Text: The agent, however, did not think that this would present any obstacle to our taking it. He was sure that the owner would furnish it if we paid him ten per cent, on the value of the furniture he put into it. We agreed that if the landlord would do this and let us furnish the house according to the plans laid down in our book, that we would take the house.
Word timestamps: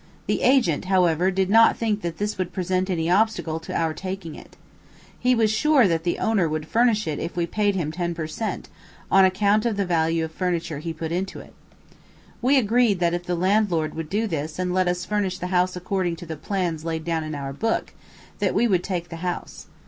The 0.25 0.41
agent, 0.41 0.85
however, 0.85 1.29
did 1.29 1.47
not 1.47 1.77
think 1.77 2.01
that 2.01 2.17
this 2.17 2.35
would 2.39 2.51
present 2.51 2.89
any 2.89 3.07
obstacle 3.07 3.59
to 3.59 3.79
our 3.79 3.93
taking 3.93 4.33
it. 4.33 4.57
He 5.19 5.35
was 5.35 5.51
sure 5.51 5.87
that 5.87 6.03
the 6.05 6.17
owner 6.17 6.49
would 6.49 6.65
furnish 6.67 7.05
it 7.07 7.19
if 7.19 7.35
we 7.35 7.45
paid 7.45 7.75
him 7.75 7.91
ten 7.91 8.15
per 8.15 8.25
cent, 8.25 8.67
on 9.11 9.25
the 9.25 9.85
value 9.87 10.25
of 10.25 10.31
the 10.31 10.35
furniture 10.39 10.79
he 10.79 10.91
put 10.91 11.11
into 11.11 11.39
it. 11.39 11.53
We 12.41 12.57
agreed 12.57 12.97
that 12.99 13.13
if 13.13 13.25
the 13.27 13.35
landlord 13.35 13.93
would 13.93 14.09
do 14.09 14.25
this 14.25 14.57
and 14.57 14.73
let 14.73 14.87
us 14.87 15.05
furnish 15.05 15.37
the 15.37 15.47
house 15.53 15.75
according 15.75 16.15
to 16.15 16.25
the 16.25 16.35
plans 16.35 16.83
laid 16.83 17.05
down 17.05 17.23
in 17.23 17.35
our 17.35 17.53
book, 17.53 17.93
that 18.39 18.55
we 18.55 18.67
would 18.67 18.83
take 18.83 19.09
the 19.09 19.17
house. 19.17 19.67